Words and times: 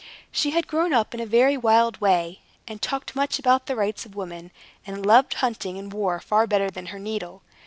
She 0.31 0.49
had 0.49 0.65
grown 0.65 0.93
up 0.93 1.13
in 1.13 1.19
a 1.19 1.27
very 1.27 1.55
wild 1.55 2.01
way, 2.01 2.39
and 2.67 2.81
talked 2.81 3.15
much 3.15 3.37
about 3.37 3.67
the 3.67 3.75
rights 3.75 4.03
of 4.03 4.15
women, 4.15 4.49
and 4.83 5.05
loved 5.05 5.35
hunting 5.35 5.77
and 5.77 5.93
war 5.93 6.19
far 6.19 6.47
better 6.47 6.71
than 6.71 6.87
her 6.87 6.97
needle. 6.97 7.43